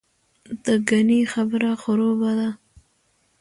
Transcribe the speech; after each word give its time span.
دګنې 0.63 1.19
خبره 1.33 1.71
خروبه 1.81 2.31
وه. 2.37 2.49